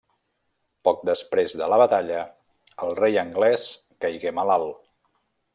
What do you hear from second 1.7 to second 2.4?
la batalla,